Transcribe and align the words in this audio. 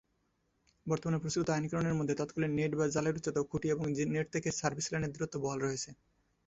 বর্তমানে 0.85 1.17
প্রচলিত 1.19 1.47
আইন-কানুনের 1.49 1.97
মধ্যে 1.99 2.17
তৎকালীন 2.19 2.51
নেট 2.55 2.71
বা 2.75 2.85
জালের 2.87 3.17
উচ্চতা 3.17 3.39
ও 3.41 3.49
খুঁটি 3.51 3.67
এবং 3.69 3.85
নেট 4.09 4.27
থেকে 4.33 4.49
সার্ভিস 4.59 4.85
লাইনের 4.91 5.13
দূরত্ব 5.13 5.35
বহাল 5.43 5.59
রয়েছে। 5.61 5.89